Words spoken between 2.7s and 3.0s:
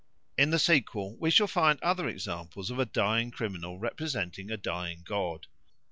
of a